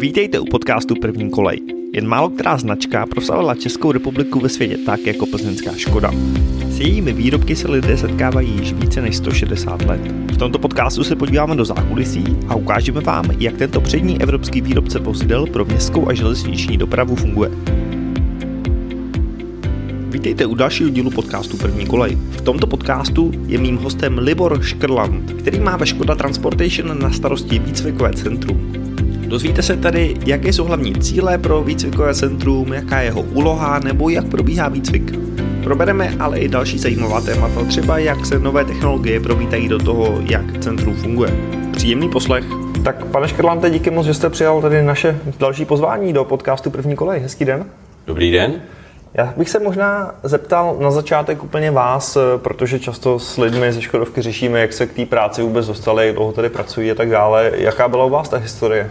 [0.00, 1.60] Vítejte u podcastu První kolej.
[1.94, 6.10] Jen málo která značka proslavila Českou republiku ve světě tak jako plzeňská Škoda.
[6.68, 10.00] S jejími výrobky se lidé setkávají již více než 160 let.
[10.32, 14.98] V tomto podcastu se podíváme do zákulisí a ukážeme vám, jak tento přední evropský výrobce
[14.98, 17.50] vozidel pro městskou a železniční dopravu funguje.
[20.08, 22.18] Vítejte u dalšího dílu podcastu První kolej.
[22.30, 27.58] V tomto podcastu je mým hostem Libor Škrland, který má ve Škoda Transportation na starosti
[27.58, 28.77] výcvikové centrum.
[29.28, 34.08] Dozvíte se tady, jaké jsou hlavní cíle pro výcvikové centrum, jaká je jeho úloha nebo
[34.08, 35.12] jak probíhá výcvik.
[35.64, 40.58] Probereme ale i další zajímavá témata, třeba jak se nové technologie promítají do toho, jak
[40.58, 41.30] centrum funguje.
[41.72, 42.44] Příjemný poslech.
[42.84, 46.96] Tak pane Škrlante, díky moc, že jste přijal tady naše další pozvání do podcastu První
[46.96, 47.20] kolej.
[47.20, 47.64] Hezký den.
[48.06, 48.62] Dobrý den.
[49.14, 54.22] Já bych se možná zeptal na začátek úplně vás, protože často s lidmi ze Škodovky
[54.22, 57.52] řešíme, jak se k té práci vůbec dostali, jak dlouho tady pracují a tak dále.
[57.54, 58.90] Jaká byla u vás ta historie?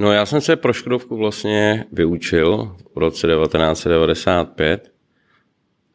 [0.00, 4.92] No já jsem se pro Škodovku vlastně vyučil v roce 1995,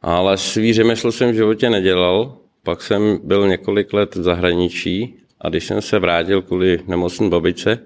[0.02, 2.38] ale svý řemeslo jsem v životě nedělal.
[2.64, 7.80] Pak jsem byl několik let v zahraničí a když jsem se vrátil kvůli nemocné babičce,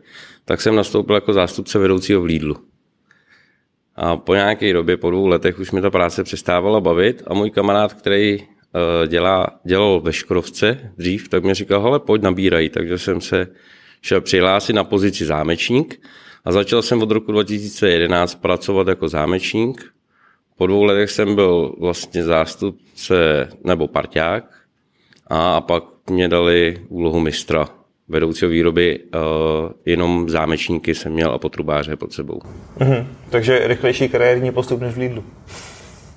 [0.45, 2.55] tak jsem nastoupil jako zástupce vedoucího v Lidlu.
[3.95, 7.51] A po nějaké době, po dvou letech, už mi ta práce přestávala bavit a můj
[7.51, 12.97] kamarád, který eh, dělá, dělal ve Škodovce dřív, tak mi říkal, hele, pojď nabírají, takže
[12.97, 13.47] jsem se
[14.01, 16.01] šel přihlásit na pozici zámečník
[16.45, 19.85] a začal jsem od roku 2011 pracovat jako zámečník.
[20.57, 24.43] Po dvou letech jsem byl vlastně zástupce nebo parťák
[25.27, 27.67] a, a pak mě dali úlohu mistra
[28.09, 32.41] vedoucího výroby, uh, jenom zámečníky jsem měl a potrubáře pod sebou.
[32.79, 33.07] Mhm.
[33.29, 35.23] Takže rychlejší kariérní postup než v Lidlu.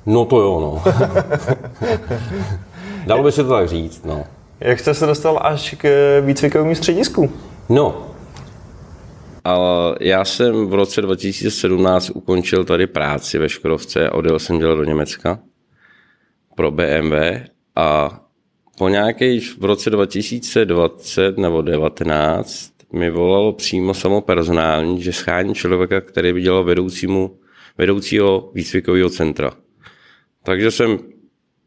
[0.06, 0.92] No to jo, no.
[3.06, 4.24] Dalo by se to tak říct, no.
[4.60, 7.32] Jak jste se dostal až k výcvikovému středisku?
[7.68, 8.14] No,
[9.44, 14.74] ale já jsem v roce 2017 ukončil tady práci ve Škodovce a odjel jsem dělat
[14.74, 15.38] do Německa
[16.56, 17.14] pro BMW
[17.76, 18.20] a
[18.78, 26.00] po nějaké v roce 2020 nebo 2019 mi volalo přímo samo personální, že schání člověka,
[26.00, 27.38] který by dělal vedoucímu,
[27.78, 29.52] vedoucího výcvikového centra.
[30.42, 30.98] Takže jsem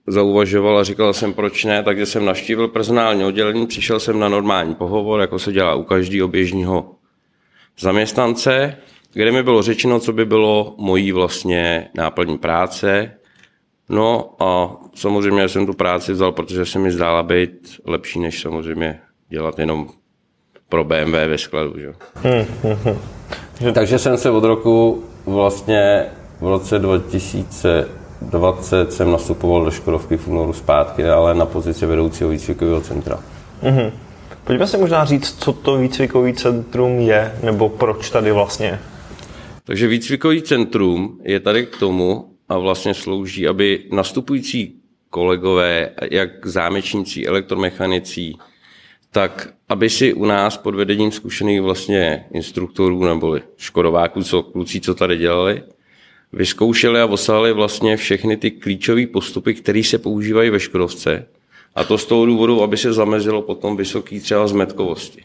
[0.08, 4.76] zauvažoval a říkal jsem, proč ne, takže jsem navštívil personální oddělení, přišel jsem na normální
[4.76, 6.92] pohovor, jako se dělá u každého běžného
[7.80, 8.78] zaměstnance,
[9.14, 13.12] kde mi bylo řečeno, co by bylo mojí vlastně náplní práce.
[13.90, 19.00] No a samozřejmě jsem tu práci vzal, protože se mi zdála být lepší, než samozřejmě
[19.30, 19.90] dělat jenom
[20.70, 21.80] pro BMW ve skladu.
[21.80, 21.94] Že?
[22.16, 22.96] Hmm, hmm,
[23.60, 23.74] hmm.
[23.74, 26.06] Takže jsem se od roku vlastně
[26.42, 26.80] v roce
[28.30, 33.20] 2020 jsem nastupoval do Škodovky v únoru zpátky, ale na pozici vedoucího výcvikového centra.
[33.62, 33.92] Hmm.
[34.44, 38.80] Pojďme si možná říct, co to výcvikový centrum je, nebo proč tady vlastně
[39.66, 44.76] Takže výcvikový centrum je tady k tomu a vlastně slouží, aby nastupující
[45.10, 48.34] kolegové, jak zámečníci, elektromechanici,
[49.12, 54.96] tak aby si u nás pod vedením zkušených vlastně instruktorů nebo škodováků, co kluci, co
[54.96, 55.64] tady dělali,
[56.36, 61.28] vyzkoušeli a osahali vlastně všechny ty klíčové postupy, které se používají ve Škodovce
[61.76, 65.24] a to z toho důvodu, aby se zamezilo potom vysoký třeba zmetkovosti.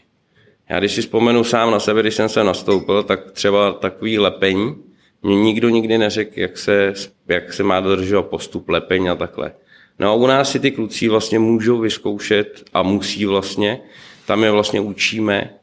[0.69, 4.75] Já když si vzpomenu sám na sebe, když jsem se nastoupil, tak třeba takový lepení,
[5.23, 6.93] mě nikdo nikdy neřekl, jak se,
[7.27, 9.51] jak se má dodržovat postup lepení a takhle.
[9.99, 13.81] No a u nás si ty kluci vlastně můžou vyzkoušet a musí vlastně,
[14.25, 15.53] tam je vlastně učíme,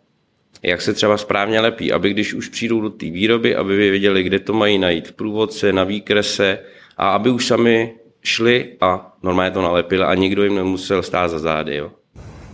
[0.62, 4.38] jak se třeba správně lepí, aby když už přijdou do té výroby, aby věděli, kde
[4.38, 6.58] to mají najít v průvodce, na výkrese
[6.96, 11.38] a aby už sami šli a normálně to nalepili a nikdo jim nemusel stát za
[11.38, 11.76] zády.
[11.76, 11.92] Jo.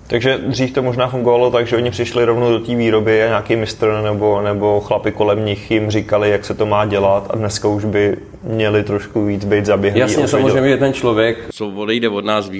[0.06, 3.56] Takže dřív to možná fungovalo tak, že oni přišli rovnou do té výroby a nějaký
[3.56, 7.68] mistr nebo, nebo chlapi kolem nich jim říkali, jak se to má dělat a dneska
[7.68, 10.00] už by měli trošku víc být zaběhlí.
[10.00, 12.50] Jasně, samozřejmě je ten člověk, co odejde od nás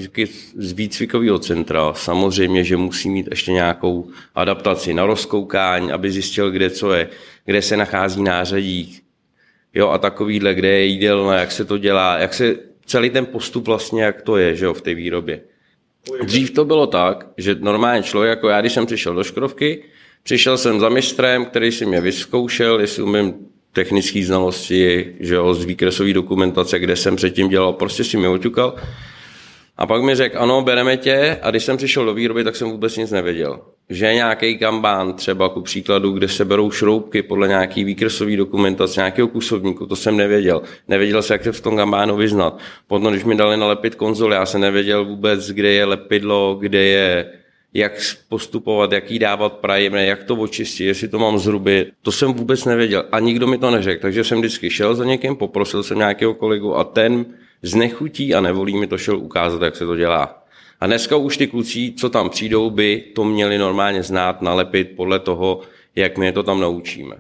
[0.56, 6.71] z výcvikového centra, samozřejmě, že musí mít ještě nějakou adaptaci na rozkoukání, aby zjistil, kde
[6.71, 7.09] co je,
[7.45, 8.98] kde se nachází nářadí,
[9.74, 13.66] jo, a takovýhle, kde je jídelna, jak se to dělá, jak se celý ten postup
[13.66, 15.41] vlastně, jak to je, že jo, v té výrobě.
[16.24, 19.84] Dřív to bylo tak, že normálně člověk, jako já, když jsem přišel do Škodovky,
[20.22, 23.34] přišel jsem za mistrem, který si mě vyzkoušel, jestli umím
[23.72, 28.74] technické znalosti, že jo, z výkresové dokumentace, kde jsem předtím dělal, prostě si mě oťukal.
[29.77, 31.39] A pak mi řekl, ano, bereme tě.
[31.42, 33.60] A když jsem přišel do výroby, tak jsem vůbec nic nevěděl
[33.91, 39.01] že je nějaký gambán, třeba ku příkladu, kde se berou šroubky podle nějaký výkresový dokumentace,
[39.01, 40.63] nějakého kusovníku, to jsem nevěděl.
[40.89, 42.59] Nevěděl jsem, jak se v tom gambánu vyznat.
[42.86, 47.33] Potom, když mi dali nalepit konzol, já jsem nevěděl vůbec, kde je lepidlo, kde je
[47.75, 47.92] jak
[48.28, 52.65] postupovat, jak jí dávat prajemné, jak to očistit, jestli to mám zruby, to jsem vůbec
[52.65, 56.34] nevěděl a nikdo mi to neřekl, takže jsem vždycky šel za někým, poprosil jsem nějakého
[56.34, 57.27] kolegu a ten
[57.63, 60.43] znechutí a nevolí mi to šel ukázat, jak se to dělá.
[60.84, 65.19] A dneska už ty kluci, co tam přijdou, by to měli normálně znát, nalepit podle
[65.19, 65.60] toho,
[65.97, 67.16] jak my je to tam naučíme.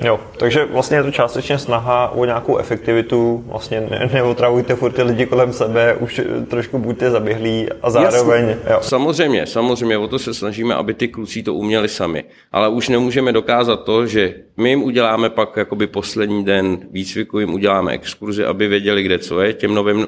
[0.00, 5.02] Jo, takže vlastně je to částečně snaha o nějakou efektivitu, vlastně ne, neotravujte furt ty
[5.02, 8.48] lidi kolem sebe, už trošku buďte zaběhlí a zároveň...
[8.48, 8.62] Jasně.
[8.70, 8.78] Jo.
[8.80, 13.32] Samozřejmě, samozřejmě, o to se snažíme, aby ty kluci to uměli sami, ale už nemůžeme
[13.32, 18.68] dokázat to, že my jim uděláme pak jakoby poslední den výcviku, jim uděláme exkurzi, aby
[18.68, 20.04] věděli, kde co je těm novým uh,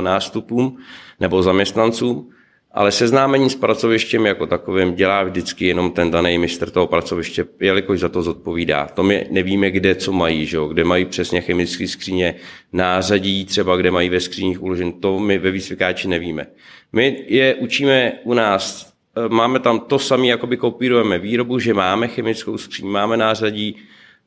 [0.00, 0.76] nástupům
[1.20, 2.30] nebo zaměstnancům,
[2.78, 8.00] ale seznámení s pracovištěm jako takovým dělá vždycky jenom ten daný mistr toho pracoviště, jelikož
[8.00, 8.86] za to zodpovídá.
[8.86, 10.58] To my nevíme, kde co mají, že?
[10.72, 12.34] kde mají přesně chemické skříně,
[12.72, 16.46] nářadí třeba, kde mají ve skříních uložen, to my ve výcvikáči nevíme.
[16.92, 18.92] My je učíme u nás,
[19.26, 23.76] e, máme tam to samé, jako by kopírujeme výrobu, že máme chemickou skříň, máme nářadí,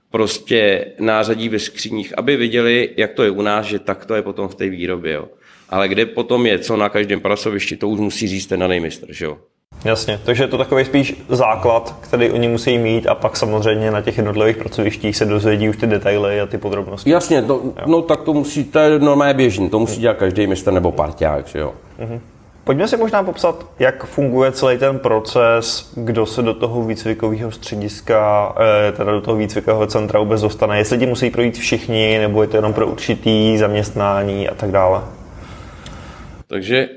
[0.10, 4.22] prostě nářadí ve skříních, aby viděli, jak to je u nás, že tak to je
[4.22, 5.14] potom v té výrobě.
[5.14, 5.28] Jo
[5.72, 9.08] ale kde potom je, co na každém pracovišti, to už musí říct ten daný mistr,
[9.10, 9.38] že jo?
[9.86, 14.02] Jasně, takže je to takový spíš základ, který oni musí mít a pak samozřejmě na
[14.02, 17.10] těch jednotlivých pracovištích se dozvědí už ty detaily a ty podrobnosti.
[17.10, 20.74] Jasně, to, no tak to musí, to je normálně běžný, to musí dělat každý mistr
[20.74, 21.74] nebo parťák, že jo.
[22.00, 22.20] Uh-huh.
[22.64, 28.56] Pojďme si možná popsat, jak funguje celý ten proces, kdo se do toho výcvikového střediska,
[28.88, 32.48] eh, teda do toho výcvikového centra vůbec dostane, jestli ti musí projít všichni, nebo je
[32.48, 35.02] to jenom pro určitý zaměstnání a tak dále.
[36.52, 36.90] Takže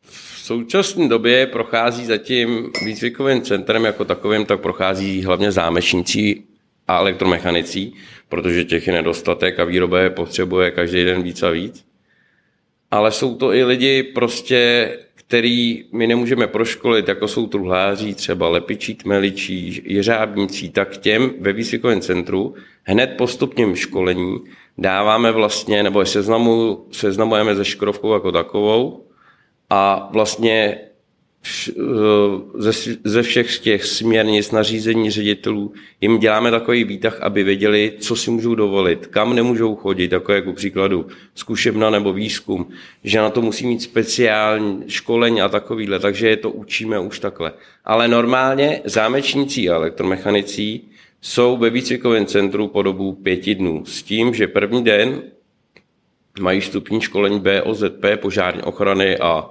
[0.00, 6.42] v současné době prochází zatím výcvikovým centrem jako takovým, tak prochází hlavně zámečníci
[6.88, 7.94] a elektromechanicí,
[8.28, 11.84] protože těch je nedostatek a výroba je potřebuje každý den víc a víc.
[12.90, 18.94] Ale jsou to i lidi prostě, který my nemůžeme proškolit, jako jsou truhláři, třeba lepičí,
[18.94, 24.38] tmeličí, jeřábníci, tak těm ve výcvikovém centru hned postupním školení
[24.78, 29.04] dáváme vlastně, nebo seznamu, seznamujeme ze Škodovkou jako takovou
[29.70, 30.78] a vlastně
[32.54, 32.72] ze,
[33.04, 38.54] ze všech těch směrnic, nařízení ředitelů, jim děláme takový výtah, aby věděli, co si můžou
[38.54, 42.68] dovolit, kam nemůžou chodit, jako jako příkladu zkušebna nebo výzkum,
[43.04, 47.52] že na to musí mít speciální školení a takovýhle, takže je to učíme už takhle.
[47.84, 50.91] Ale normálně zámečníci a elektromechanicí
[51.22, 55.22] jsou ve výcvikovém centru po dobu pěti dnů s tím, že první den
[56.40, 59.50] mají stupní školení BOZP, požární ochrany a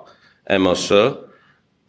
[0.58, 0.92] MS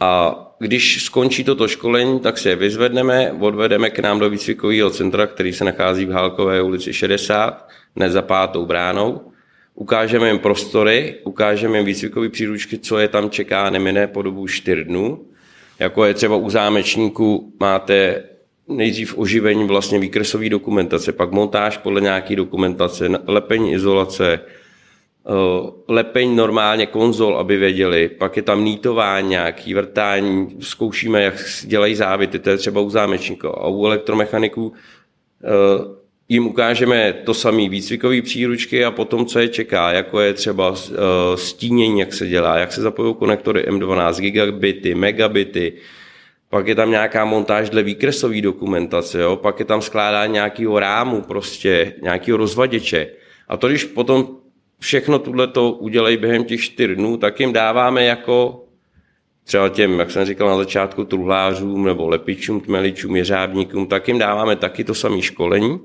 [0.00, 5.26] a když skončí toto školení, tak se je vyzvedneme, odvedeme k nám do výcvikového centra,
[5.26, 9.20] který se nachází v Hálkové ulici 60, hned za pátou bránou.
[9.74, 14.84] Ukážeme jim prostory, ukážeme jim výcvikové příručky, co je tam čeká nemine po dobu 4
[14.84, 15.24] dnů.
[15.78, 18.22] Jako je třeba u zámečníků máte
[18.76, 25.30] nejdřív oživení vlastně výkresové dokumentace, pak montáž podle nějaké dokumentace, lepení izolace, eh,
[25.88, 31.34] lepeň normálně konzol, aby věděli, pak je tam nítování nějaký, vrtání, zkoušíme, jak
[31.64, 34.72] dělají závity, to je třeba u zámečníků a u elektromechaniků
[35.44, 40.74] eh, jim ukážeme to samé výcvikové příručky a potom, co je čeká, jako je třeba
[40.74, 40.96] eh,
[41.36, 45.72] stínění, jak se dělá, jak se zapojují konektory M12, gigabity, megabity,
[46.52, 49.36] pak je tam nějaká montáž dle výkresové dokumentace, jo?
[49.36, 53.08] pak je tam skládání nějakého rámu, prostě nějakého rozvaděče.
[53.48, 54.28] A to, když potom
[54.78, 58.64] všechno tuhle to udělají během těch čtyř dnů, tak jim dáváme jako
[59.44, 64.56] třeba těm, jak jsem říkal na začátku, truhlářům nebo lepičům, tmeličům, jeřábníkům, tak jim dáváme
[64.56, 65.80] taky to samé školení.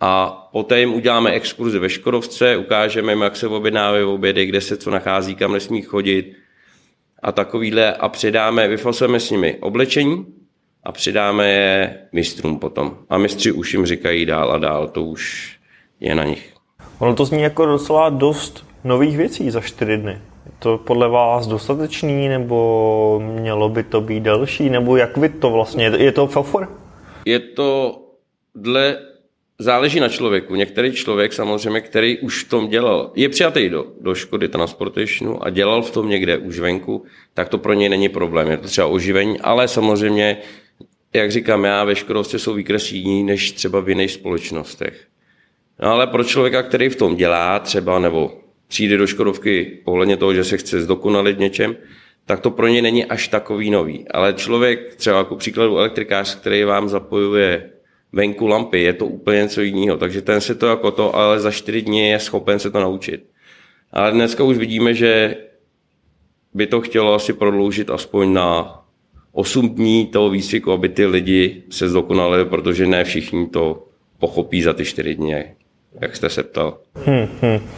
[0.00, 4.76] A poté jim uděláme exkurzi ve Škodovce, ukážeme jim, jak se objednávají obědy, kde se
[4.76, 6.41] co nachází, kam nesmí chodit,
[7.22, 10.26] a takovýhle a přidáme, vyfasujeme s nimi oblečení
[10.84, 12.96] a přidáme je mistrům potom.
[13.10, 15.52] A mistři už jim říkají dál a dál, to už
[16.00, 16.54] je na nich.
[16.98, 20.18] Ono to zní jako docela dost nových věcí za čtyři dny.
[20.46, 25.50] Je to podle vás dostatečný, nebo mělo by to být delší, nebo jak vy to
[25.50, 26.68] vlastně, je to fafor?
[27.24, 27.98] Je to
[28.54, 28.98] dle
[29.62, 30.54] záleží na člověku.
[30.54, 35.50] Některý člověk samozřejmě, který už v tom dělal, je přijatý do, do Škody Transportationu a
[35.50, 37.04] dělal v tom někde už venku,
[37.34, 38.50] tak to pro něj není problém.
[38.50, 40.36] Je to třeba oživení, ale samozřejmě,
[41.14, 45.06] jak říkám já, ve Škodovce jsou výkresy jiný než třeba v jiných společnostech.
[45.82, 48.38] No ale pro člověka, který v tom dělá třeba, nebo
[48.68, 51.76] přijde do Škodovky ohledně toho, že se chce zdokonalit něčem,
[52.26, 54.08] tak to pro něj není až takový nový.
[54.08, 57.70] Ale člověk, třeba jako příkladu elektrikář, který vám zapojuje
[58.12, 59.96] venku lampy, je to úplně něco jiného.
[59.96, 63.26] Takže ten se to jako to, ale za čtyři dny je schopen se to naučit.
[63.92, 65.36] Ale dneska už vidíme, že
[66.54, 68.78] by to chtělo asi prodloužit aspoň na
[69.32, 73.88] 8 dní toho výcviku, aby ty lidi se zdokonali, protože ne všichni to
[74.18, 75.54] pochopí za ty 4 dny,
[76.00, 76.78] jak jste se ptal.
[76.94, 77.68] Hmm, hmm.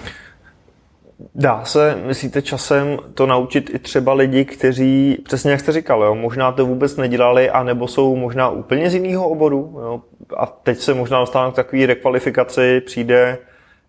[1.34, 6.14] Dá se, myslíte, časem to naučit i třeba lidi, kteří, přesně jak jste říkal, jo,
[6.14, 10.02] možná to vůbec nedělali, anebo jsou možná úplně z jiného oboru, jo,
[10.36, 13.38] a teď se možná dostanou k takové rekvalifikaci, přijde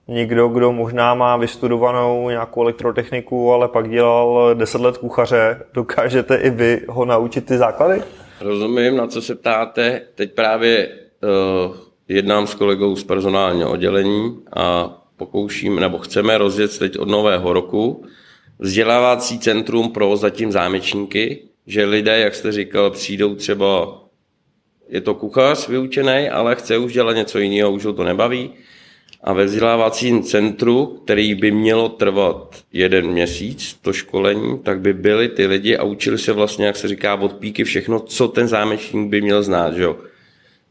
[0.08, 6.50] někdo, kdo možná má vystudovanou nějakou elektrotechniku, ale pak dělal 10 let kuchaře, dokážete i
[6.50, 8.01] vy ho naučit ty základy?
[8.41, 10.01] Rozumím, na co se ptáte.
[10.15, 10.89] Teď právě
[11.67, 11.75] uh,
[12.08, 18.05] jednám s kolegou z personálního oddělení a pokouším, nebo chceme rozjet teď od nového roku
[18.60, 24.01] vzdělávací centrum pro zatím zámečníky, že lidé, jak jste říkal, přijdou třeba,
[24.89, 28.51] je to kuchař vyučený, ale chce už dělat něco jiného, už ho to nebaví.
[29.24, 35.29] A ve vzdělávacím centru, který by mělo trvat jeden měsíc, to školení, tak by byli
[35.29, 39.10] ty lidi a učili se vlastně, jak se říká, od píky všechno, co ten zámečník
[39.10, 39.74] by měl znát.
[39.74, 39.98] Že jo?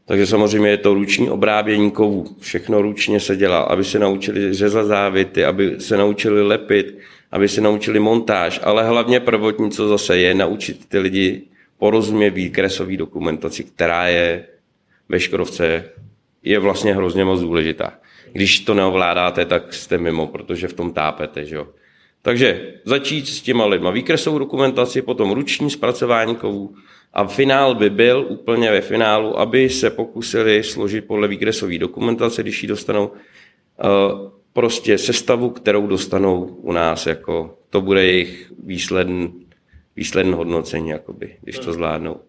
[0.05, 2.35] Takže samozřejmě je to ruční obrábění kovů.
[2.39, 6.97] Všechno ručně se dělá, aby se naučili řezat závity, aby se naučili lepit,
[7.31, 11.41] aby se naučili montáž, ale hlavně prvotní, co zase je, naučit ty lidi
[11.77, 14.45] porozumět výkresový dokumentaci, která je
[15.09, 15.83] ve Škodovce,
[16.43, 17.93] je vlastně hrozně moc důležitá.
[18.33, 21.45] Když to neovládáte, tak jste mimo, protože v tom tápete.
[21.45, 21.67] Že jo?
[22.25, 26.75] Takže začít s těma lidma výkresovou dokumentaci, potom ruční zpracování kovů,
[27.13, 32.63] a finál by byl úplně ve finálu, aby se pokusili složit podle výkresové dokumentace, když
[32.63, 33.85] ji dostanou, eh,
[34.53, 39.45] prostě sestavu, kterou dostanou u nás, jako to bude jejich výsledný,
[39.95, 42.19] výsledný hodnocení, jakoby, když to zvládnou.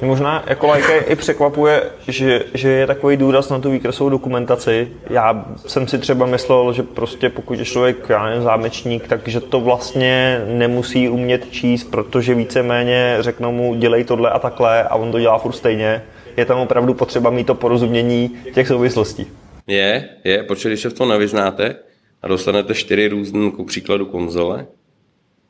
[0.00, 4.88] Mě možná jako lajka i překvapuje, že, že je takový důraz na tu výkresovou dokumentaci.
[5.10, 9.60] Já jsem si třeba myslel, že prostě pokud je člověk já nevím, zámečník, takže to
[9.60, 15.20] vlastně nemusí umět číst, protože víceméně řeknou mu dělej tohle a takhle a on to
[15.20, 16.02] dělá furt stejně.
[16.36, 19.26] Je tam opravdu potřeba mít to porozumění těch souvislostí.
[19.66, 21.76] Je, je, protože když se v tom nevyznáte
[22.22, 24.66] a dostanete čtyři různé, ku příkladu konzole,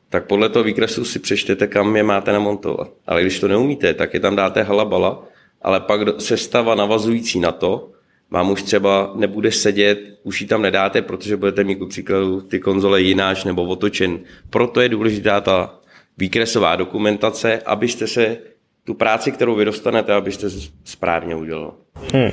[0.09, 2.91] tak podle toho výkresu si přečtete, kam je máte namontovat.
[3.07, 5.23] Ale když to neumíte, tak je tam dáte halabala,
[5.61, 7.91] ale pak sestava navazující na to,
[8.31, 13.01] vám už třeba nebude sedět, už ji tam nedáte, protože budete mít příkladu ty konzole
[13.01, 14.19] jináč nebo otočen.
[14.49, 15.79] Proto je důležitá ta
[16.17, 18.37] výkresová dokumentace, abyste se
[18.83, 20.47] tu práci, kterou vy dostanete, abyste
[20.83, 21.73] správně udělal.
[22.13, 22.31] Hmm.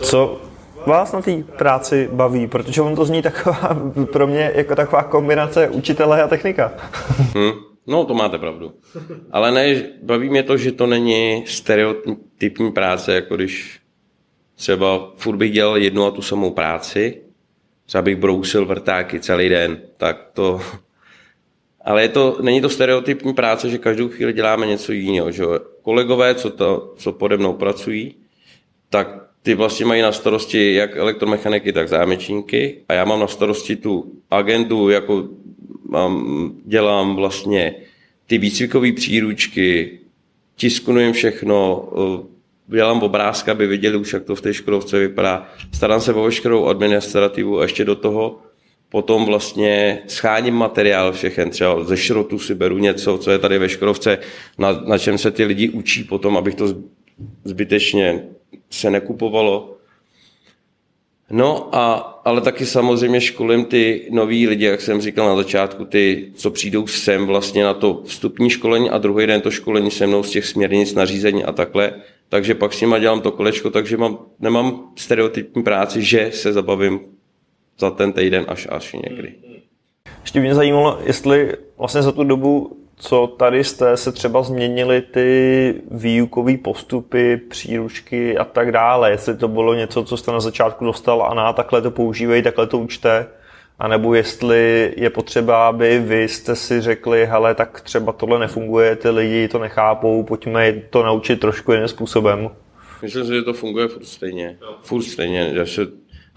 [0.00, 0.40] Co
[0.86, 2.46] vás na té práci baví?
[2.46, 3.78] Protože on to zní taková,
[4.12, 6.72] pro mě jako taková kombinace učitele a technika.
[7.34, 7.52] Hmm.
[7.86, 8.72] No, to máte pravdu.
[9.30, 13.80] Ale ne, baví mě to, že to není stereotypní práce, jako když
[14.54, 17.22] třeba furt bych dělal jednu a tu samou práci,
[17.86, 20.60] třeba bych brousil vrtáky celý den, tak to...
[21.84, 25.30] Ale je to, není to stereotypní práce, že každou chvíli děláme něco jiného.
[25.30, 25.44] Že?
[25.82, 28.14] Kolegové, co, to, co pode mnou pracují,
[28.90, 33.76] tak ty vlastně mají na starosti jak elektromechaniky, tak zámečníky a já mám na starosti
[33.76, 35.28] tu agendu, jako
[35.88, 37.74] mám, dělám vlastně
[38.26, 39.98] ty výcvikové příručky,
[40.56, 42.26] tisknu všechno, eh,
[42.76, 45.48] dělám obrázky, aby viděli už, jak to v té Škodovce vypadá.
[45.72, 48.40] Starám se o veškerou administrativu a ještě do toho
[48.88, 53.68] potom vlastně scháním materiál všechen, třeba ze šrotu si beru něco, co je tady ve
[53.68, 54.18] Škodovce,
[54.58, 56.74] na, na čem se ty lidi učí potom, abych to
[57.44, 58.24] zbytečně
[58.70, 59.76] se nekupovalo.
[61.30, 61.94] No a,
[62.24, 66.86] ale taky samozřejmě školím ty noví lidi, jak jsem říkal na začátku, ty, co přijdou
[66.86, 70.46] sem vlastně na to vstupní školení a druhý den to školení se mnou z těch
[70.46, 71.94] směrnic, nařízení a takhle.
[72.28, 77.00] Takže pak s nima dělám to kolečko, takže mám, nemám stereotypní práci, že se zabavím
[77.78, 79.34] za ten týden až až někdy.
[80.20, 85.74] Ještě mě zajímalo, jestli vlastně za tu dobu co tady jste, se třeba změnily ty
[85.90, 89.10] výukové postupy, příručky a tak dále.
[89.10, 92.66] Jestli to bylo něco, co jste na začátku dostal a na takhle to používej, takhle
[92.66, 93.26] to učte,
[93.78, 99.10] anebo jestli je potřeba, aby vy jste si řekli, hele, tak třeba tohle nefunguje, ty
[99.10, 102.50] lidi to nechápou, pojďme to naučit trošku jiným způsobem.
[103.02, 104.58] Myslím si, že to funguje furt stejně.
[104.82, 105.66] Furt stejně.
[105.66, 105.86] Se,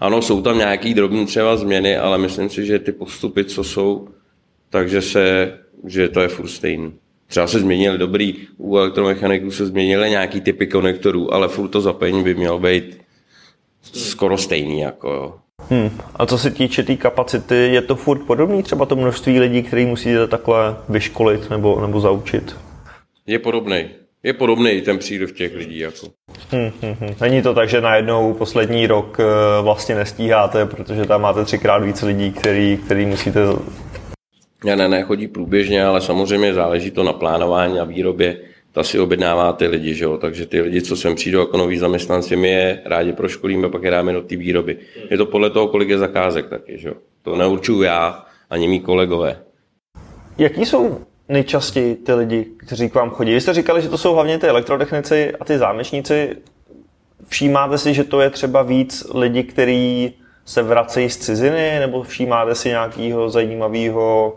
[0.00, 4.08] ano, jsou tam nějaký drobné třeba změny, ale myslím si, že ty postupy, co jsou,
[4.70, 5.52] takže se
[5.84, 6.92] že to je furt stejný.
[7.26, 12.22] Třeba se změnily dobrý, u elektromechaniků se změnily nějaký typy konektorů, ale furt to zapojení
[12.22, 12.98] by mělo být
[13.82, 14.80] skoro stejný.
[14.80, 15.34] Jako jo.
[15.70, 15.90] Hmm.
[16.16, 19.62] A co se týče té tý kapacity, je to furt podobný třeba to množství lidí,
[19.62, 22.56] který musíte takhle vyškolit nebo, nebo zaučit?
[23.26, 23.84] Je podobný.
[24.22, 25.78] Je podobný ten příliv těch lidí.
[25.78, 26.06] Jako.
[26.50, 27.14] Hmm, hmm, hmm.
[27.20, 32.02] Není to tak, že najednou poslední rok eh, vlastně nestíháte, protože tam máte třikrát víc
[32.02, 33.40] lidí, který, který musíte
[34.64, 38.40] ne, ne, ne, chodí průběžně, ale samozřejmě záleží to na plánování a výrobě.
[38.72, 40.18] ta si objednává ty lidi, že jo?
[40.18, 43.90] takže ty lidi, co sem přijdou jako noví zaměstnanci, my je rádi proškolíme, pak je
[43.90, 44.76] dáme do té výroby.
[45.10, 46.94] Je to podle toho, kolik je zakázek taky, že jo?
[47.22, 49.38] To neurčuju já, ani mý kolegové.
[50.38, 53.34] Jaký jsou nejčastěji ty lidi, kteří k vám chodí?
[53.34, 56.36] Vy jste říkali, že to jsou hlavně ty elektrotechnici a ty zámečníci.
[57.28, 62.54] Všímáte si, že to je třeba víc lidi, kteří se vracejí z ciziny, nebo všímáte
[62.54, 64.36] si nějakého zajímavého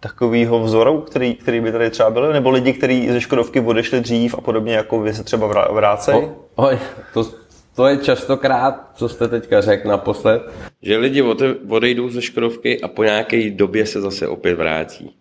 [0.00, 4.34] takového vzoru, který, který by tady třeba byl, nebo lidi, kteří ze Škodovky odešli dřív
[4.38, 6.28] a podobně, jako vy se třeba vrácejí?
[6.54, 6.78] Oj,
[7.14, 7.30] to,
[7.76, 10.42] to je častokrát, co jste teďka řekl naposled,
[10.82, 11.22] že lidi
[11.68, 15.14] odejdou ze Škodovky a po nějaké době se zase opět vrátí.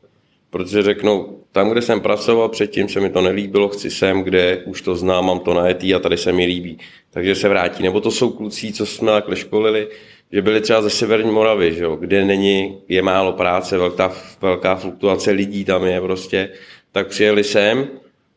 [0.50, 4.82] Protože řeknou, tam, kde jsem pracoval, předtím se mi to nelíbilo, chci sem, kde už
[4.82, 6.78] to znám, mám to najetý a tady se mi líbí.
[7.10, 7.84] Takže se vrátí.
[7.84, 9.88] Nebo to jsou kluci, co jsme takhle školili,
[10.32, 14.76] že byli třeba ze Severní Moravy, že jo, kde není, je málo práce, velká, velká
[14.76, 16.50] fluktuace lidí tam je prostě,
[16.92, 17.88] tak přijeli sem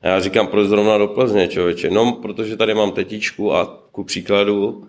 [0.03, 1.91] a já říkám, proč zrovna do Plzně, člověče?
[1.91, 4.85] No, protože tady mám tetičku a ku příkladu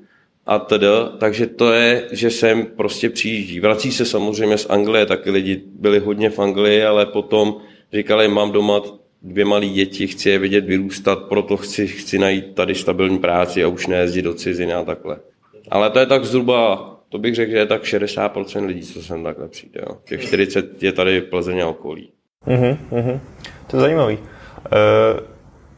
[0.46, 0.88] a tedy,
[1.18, 3.60] takže to je, že sem prostě přijíždí.
[3.60, 7.56] Vrací se samozřejmě z Anglie, taky lidi byli hodně v Anglii, ale potom
[7.94, 8.82] říkali, mám doma
[9.22, 13.68] dvě malé děti, chci je vidět vyrůstat, proto chci, chci najít tady stabilní práci a
[13.68, 15.20] už nejezdit do ciziny a takhle.
[15.70, 19.24] Ale to je tak zhruba, to bych řekl, že je tak 60% lidí, co sem
[19.24, 19.82] takhle přijde.
[19.90, 19.98] Jo.
[20.04, 22.12] Těch 40 je tady Plzeň a okolí.
[22.48, 23.20] Uh-huh, uh-huh.
[23.68, 24.18] To je zajímavý.
[24.18, 25.20] Uh,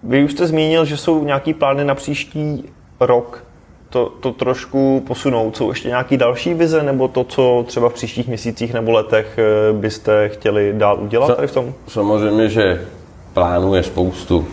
[0.03, 2.63] vy už jste zmínil, že jsou nějaký plány na příští
[2.99, 3.45] rok
[3.89, 5.57] to, to trošku posunout.
[5.57, 9.73] Jsou ještě nějaký další vize, nebo to, co třeba v příštích měsících nebo letech eh,
[9.73, 11.73] byste chtěli dál udělat tady v tom?
[11.87, 12.87] Samozřejmě, že
[13.33, 14.47] plánů je spoustu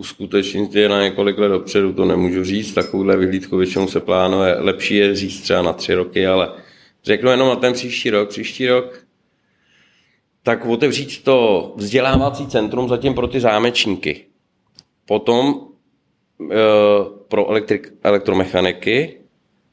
[0.00, 4.96] uskutečnit je na několik let dopředu, to nemůžu říct, takovouhle vyhlídku většinou se plánuje, lepší
[4.96, 6.52] je říct třeba na tři roky, ale
[7.04, 8.28] řeknu jenom na ten příští rok.
[8.28, 9.04] Příští rok
[10.42, 14.24] tak otevřít to vzdělávací centrum zatím pro ty zámečníky.
[15.06, 15.68] Potom
[16.40, 16.56] e,
[17.28, 19.20] pro elektrik, elektromechaniky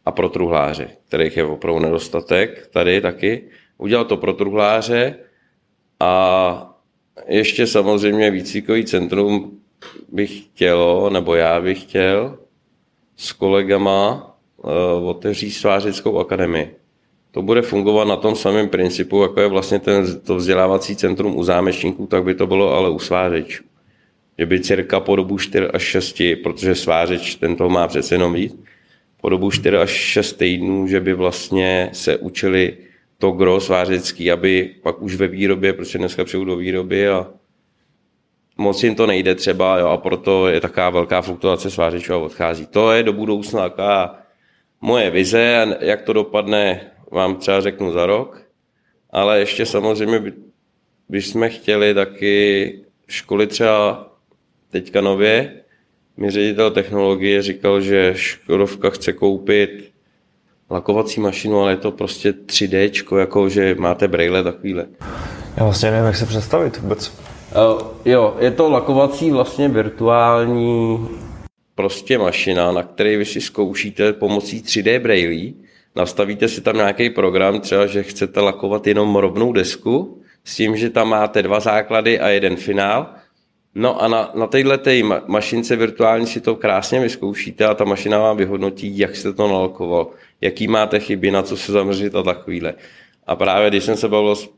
[0.05, 3.43] a pro truhláře, kterých je opravdu nedostatek tady taky.
[3.77, 5.15] Udělal to pro truhláře
[5.99, 6.73] a
[7.27, 9.56] ještě samozřejmě výcvikový centrum
[10.11, 12.37] bych chtělo, nebo já bych chtěl
[13.15, 16.75] s kolegama uh, otevřít svářickou akademii.
[17.31, 21.43] To bude fungovat na tom samém principu, jako je vlastně ten, to vzdělávací centrum u
[21.43, 23.63] zámečníků, tak by to bylo ale u svářečů.
[24.37, 28.33] Že by cirka po dobu 4 až 6, protože svářeč ten toho má přece jenom
[28.33, 28.55] víc,
[29.21, 32.77] po dobu 4 až 6 týdnů, že by vlastně se učili
[33.17, 37.27] to gro svářecký, aby pak už ve výrobě, protože dneska přijdu do výroby a
[38.57, 42.65] moc jim to nejde třeba jo, a proto je taková velká fluktuace svářečů a odchází.
[42.65, 44.19] To je do budoucna taková
[44.81, 48.41] moje vize a jak to dopadne, vám třeba řeknu za rok,
[49.09, 50.33] ale ještě samozřejmě by,
[51.09, 52.73] bychom chtěli taky
[53.07, 54.07] školy třeba
[54.69, 55.61] teďka nově,
[56.17, 59.91] mi ředitel technologie říkal, že Škodovka chce koupit
[60.69, 64.85] lakovací mašinu, ale je to prostě 3D, jako že máte braille takovýhle.
[65.57, 67.11] Já vlastně nevím, jak se představit vůbec.
[67.57, 71.07] Uh, jo, je to lakovací vlastně virtuální
[71.75, 75.53] prostě mašina, na které vy si zkoušíte pomocí 3D braille.
[75.95, 80.89] Nastavíte si tam nějaký program, třeba, že chcete lakovat jenom rovnou desku, s tím, že
[80.89, 83.09] tam máte dva základy a jeden finál.
[83.75, 88.19] No a na, na téhle ma- mašince virtuální si to krásně vyzkoušíte a ta mašina
[88.19, 90.07] vám vyhodnotí, jak jste to nalakoval,
[90.41, 92.73] jaký máte chyby, na co se zaměřit a takovýhle.
[93.27, 94.49] A právě když jsem se bavil s,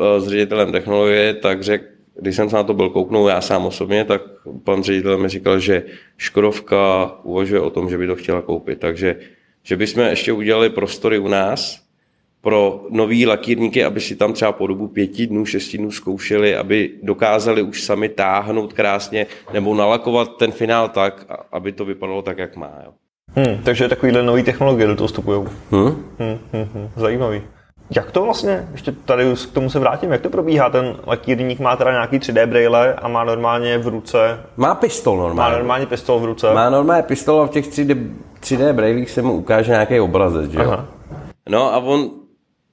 [0.00, 1.84] eh, s ředitelem technologie, tak řekl,
[2.20, 4.22] když jsem se na to byl kouknout já sám osobně, tak
[4.64, 5.82] pan ředitel mi říkal, že
[6.16, 8.78] Škodovka uvažuje o tom, že by to chtěla koupit.
[8.78, 9.16] Takže
[9.62, 11.82] že bychom ještě udělali prostory u nás
[12.40, 16.90] pro nový lakírníky, aby si tam třeba po dobu pěti dnů, šesti dnů zkoušeli, aby
[17.02, 22.56] dokázali už sami táhnout krásně nebo nalakovat ten finál tak, aby to vypadalo tak, jak
[22.56, 22.72] má.
[22.84, 22.92] Jo.
[23.34, 25.46] Hmm, takže takovýhle nový technologie do toho vstupují.
[25.70, 25.86] Hmm?
[26.18, 27.42] Hmm, hmm, hmm, zajímavý.
[27.96, 30.70] Jak to vlastně, ještě tady k tomu se vrátím, jak to probíhá?
[30.70, 34.40] Ten lakírník má teda nějaký 3D braille a má normálně v ruce...
[34.56, 35.52] Má pistol normálně.
[35.52, 36.54] Má normálně pistol v ruce.
[36.54, 40.58] Má normálně pistol a v těch 3D, 3D brailích se mu ukáže nějaký obrazec, že
[40.58, 40.84] jo?
[41.48, 42.10] No a on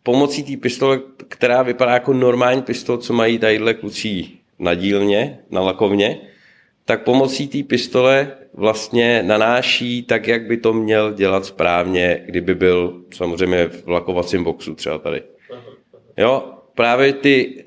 [0.03, 4.27] pomocí té pistole, která vypadá jako normální pistol, co mají tadyhle kluci
[4.59, 6.17] na dílně, na lakovně,
[6.85, 13.03] tak pomocí té pistole vlastně nanáší tak, jak by to měl dělat správně, kdyby byl
[13.13, 15.21] samozřejmě v lakovacím boxu třeba tady.
[16.17, 17.65] Jo, právě ty,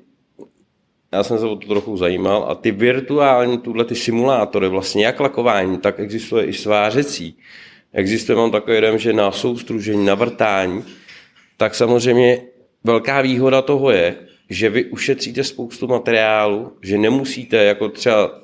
[1.12, 5.20] já jsem se o to trochu zajímal, a ty virtuální, tuhle ty simulátory, vlastně jak
[5.20, 7.38] lakování, tak existuje i svářecí.
[7.92, 10.84] Existuje, mám takový jeden, že na soustružení, na vrtání,
[11.56, 12.42] tak samozřejmě
[12.84, 14.16] velká výhoda toho je,
[14.50, 18.42] že vy ušetříte spoustu materiálu, že nemusíte jako třeba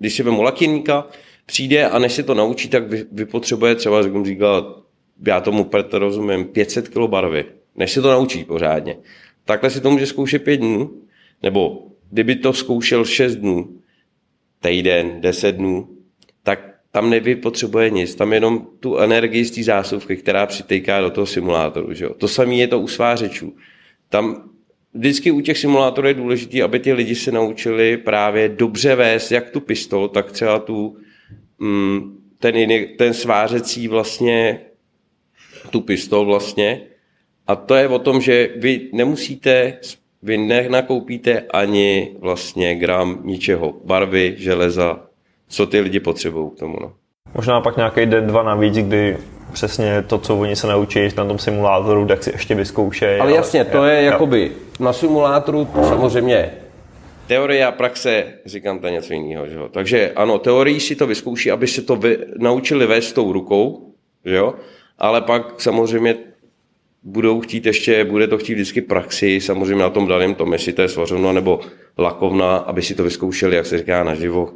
[0.00, 1.06] když si vemu lakiníka,
[1.50, 4.82] přijde a než se to naučí, tak vy, vypotřebuje třeba, řeknu říkal,
[5.26, 7.44] já tomu proto rozumím, 500 kg barvy,
[7.76, 8.96] než se to naučí pořádně.
[9.44, 10.90] Takhle si to může zkoušet pět dnů,
[11.42, 13.68] nebo kdyby to zkoušel 6 dnů,
[14.60, 15.88] týden, 10 dnů,
[16.42, 21.26] tak tam nevypotřebuje nic, tam jenom tu energii z té zásuvky, která přitejká do toho
[21.26, 21.94] simulátoru.
[21.94, 22.14] Že jo?
[22.14, 23.56] To samé je to u svářečů.
[24.08, 24.50] Tam
[24.94, 29.50] vždycky u těch simulátorů je důležité, aby ty lidi se naučili právě dobře vést jak
[29.50, 30.96] tu pistol, tak třeba tu,
[32.38, 34.60] ten, jiný, ten svářecí vlastně,
[35.70, 36.80] tu pistol vlastně.
[37.46, 39.78] A to je o tom, že vy nemusíte,
[40.22, 45.00] vy nenakoupíte ani vlastně gram ničeho, barvy, železa,
[45.48, 46.76] co ty lidi potřebují k tomu.
[46.80, 46.92] No.
[47.34, 49.16] Možná pak nějaký den, dva navíc, kdy
[49.52, 53.20] přesně to, co oni se naučí na tom simulátoru, tak si ještě vyzkoušejí.
[53.20, 56.50] Ale jasně, to je, je jakoby na simulátoru samozřejmě
[57.30, 59.46] teorie a praxe, říkám to něco jiného.
[59.46, 59.68] Že jo?
[59.68, 64.36] Takže ano, teorii si to vyzkouší, aby se to vy, naučili vést tou rukou, že
[64.36, 64.54] jo?
[64.98, 66.16] ale pak samozřejmě
[67.02, 70.82] budou chtít ještě, bude to chtít vždycky praxi, samozřejmě na tom daném tom, jestli to
[70.82, 71.60] je svařovna nebo
[71.98, 74.52] lakovna, aby si to vyzkoušeli, jak se říká, naživo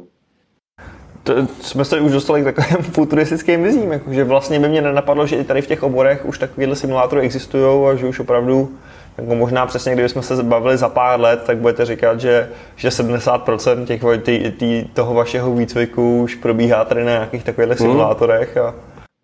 [1.25, 5.35] to, jsme se už dostali k takovým futuristickým vizím, že vlastně by mě nenapadlo, že
[5.35, 8.77] i tady v těch oborech už takovéhle simulátory existují a že už opravdu
[9.17, 13.85] jako možná přesně, kdybychom se bavili za pár let, tak budete říkat, že, že 70%
[13.85, 17.77] těch, tý, tý, toho vašeho výcviku už probíhá tady na nějakých takových hmm.
[17.77, 18.57] simulátorech.
[18.57, 18.75] A...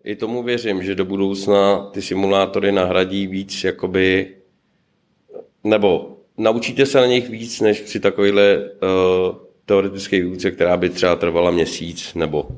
[0.04, 4.28] I tomu věřím, že do budoucna ty simulátory nahradí víc jakoby,
[5.64, 11.16] nebo naučíte se na nich víc, než při takovýhle uh, teoretické výuce, která by třeba
[11.16, 12.48] trvala měsíc nebo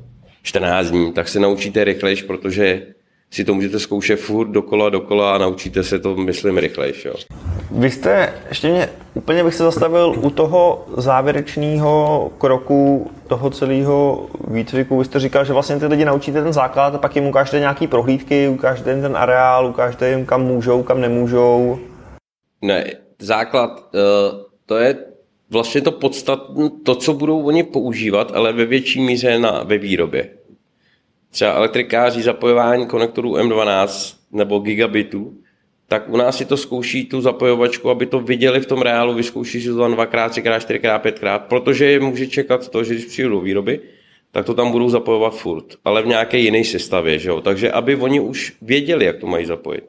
[0.43, 2.87] 14 dní, tak se naučíte rychlejš, protože
[3.35, 7.05] si to můžete zkoušet furt dokola, dokola a naučíte se to, myslím, rychlejš.
[7.05, 7.15] Jo.
[7.71, 14.99] Vy jste, ještě mě, úplně bych se zastavil u toho závěrečného kroku toho celého výcviku.
[14.99, 17.87] Vy jste říkal, že vlastně ty lidi naučíte ten základ a pak jim ukážete nějaký
[17.87, 21.79] prohlídky, ukážete jim ten areál, ukážete jim, kam můžou, kam nemůžou.
[22.63, 22.85] Ne,
[23.19, 23.99] základ, eh,
[24.67, 24.97] to je
[25.51, 30.31] vlastně to podstatné, to, co budou oni používat, ale ve větší míře na, ve výrobě.
[31.35, 35.35] Třeba elektrikáři zapojování konektorů M12 nebo gigabitů,
[35.89, 39.61] tak u nás si to zkouší tu zapojovačku, aby to viděli v tom reálu, vyzkouší
[39.61, 43.31] si to tam dvakrát, třikrát, čtyřikrát, pětkrát, protože je může čekat to, že když přijdu
[43.31, 43.81] do výroby,
[44.33, 47.41] tak to tam budou zapojovat furt, ale v nějaké jiné sestavě, že jo?
[47.41, 49.85] Takže aby oni už věděli, jak to mají zapojit.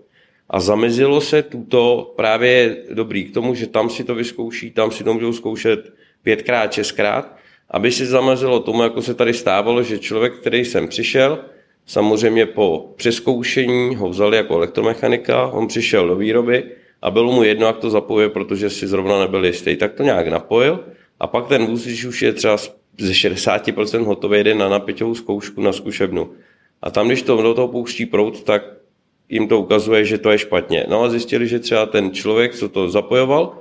[0.49, 5.03] A zamezilo se tuto právě dobrý k tomu, že tam si to vyzkouší, tam si
[5.03, 7.37] to můžou zkoušet pětkrát, šestkrát,
[7.71, 11.39] aby si zamezilo tomu, jako se tady stávalo, že člověk, který sem přišel,
[11.85, 16.63] samozřejmě po přeskoušení ho vzali jako elektromechanika, on přišel do výroby
[17.01, 19.75] a bylo mu jedno, jak to zapojuje, protože si zrovna nebyl jistý.
[19.75, 20.79] Tak to nějak napojil
[21.19, 22.57] a pak ten vůz, když už je třeba
[22.97, 26.31] ze 60% hotový, jde na napěťovou zkoušku na zkušebnu.
[26.81, 28.63] A tam, když to do toho pouští prout, tak
[29.29, 30.85] jim to ukazuje, že to je špatně.
[30.89, 33.57] No a zjistili, že třeba ten člověk, co to zapojoval,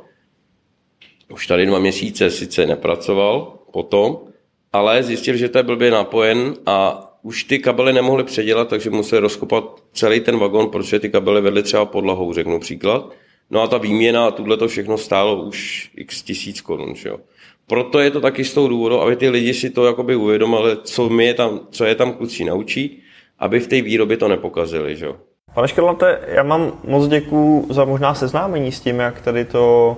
[1.33, 4.31] už tady dva měsíce sice nepracoval potom,
[4.73, 9.21] ale zjistil, že to je blbě napojen a už ty kabely nemohly předělat, takže museli
[9.21, 13.11] rozkopat celý ten vagon, protože ty kabely vedly třeba podlahou, řeknu příklad.
[13.51, 17.19] No a ta výměna a tuhle to všechno stálo už x tisíc korun, že jo.
[17.67, 21.09] Proto je to taky z toho důvodu, aby ty lidi si to jakoby uvědomili, co,
[21.09, 23.03] mi je tam, co je tam kluci naučí,
[23.39, 25.17] aby v té výrobě to nepokazili, že jo.
[25.55, 29.97] Pane Škrlante, já mám moc děkuji za možná seznámení s tím, jak tady to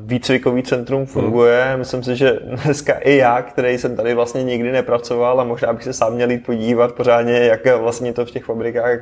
[0.00, 1.64] výcvikový centrum funguje.
[1.68, 1.78] Hmm.
[1.78, 5.84] Myslím si, že dneska i já, který jsem tady vlastně nikdy nepracoval a možná bych
[5.84, 8.98] se sám měl jít podívat pořádně, jak vlastně to v těch fabrikách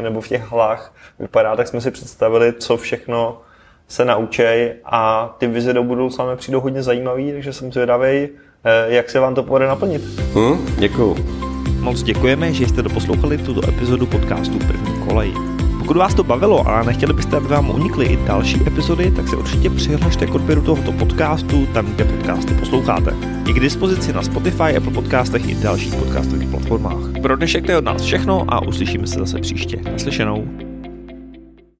[0.00, 3.40] nebo v těch halách vypadá, tak jsme si představili, co všechno
[3.88, 8.28] se naučej a ty vize do budoucna mi přijdou hodně zajímavý, takže jsem zvědavý,
[8.64, 10.02] eh, jak se vám to povede naplnit.
[10.34, 11.16] Hmm, děkuju
[11.86, 15.55] moc děkujeme, že jste doposlouchali tuto epizodu podcastu První kolej.
[15.86, 19.36] Pokud vás to bavilo a nechtěli byste, aby vám unikly i další epizody, tak se
[19.36, 23.14] určitě přihlašte k odběru tohoto podcastu tam, kde podcasty posloucháte.
[23.46, 27.22] Je k dispozici na Spotify, Apple podcastech i dalších podcastových platformách.
[27.22, 29.80] Pro dnešek to je od nás všechno a uslyšíme se zase příště.
[29.92, 30.65] Naslyšenou.